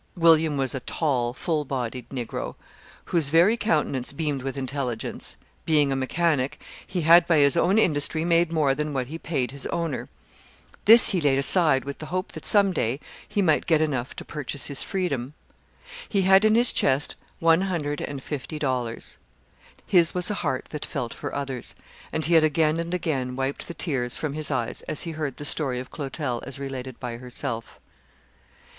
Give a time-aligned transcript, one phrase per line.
[0.15, 2.55] William was a tall, full bodied Negro,
[3.13, 5.37] whose very countenance beamed with intelligence.
[5.63, 9.51] Being a mechanic, he had, by his own industry, made more than what he paid
[9.51, 10.09] his owner;
[10.85, 14.25] this he laid aside, with the hope that some day he might get enough to
[14.25, 15.35] purchase his freedom.
[16.09, 19.19] He had in his chest one hundred and fifty dollars.
[19.85, 21.75] His was a heart that felt for others,
[22.11, 25.37] and he had again and again wiped the tears from his eyes as he heard
[25.37, 27.79] the story of Clotel as related by herself.